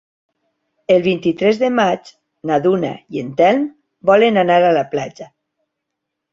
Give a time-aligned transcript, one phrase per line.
[0.95, 2.09] El vint-i-tres de maig
[2.53, 3.69] na Duna i en Telm
[4.13, 5.33] volen anar a la platja.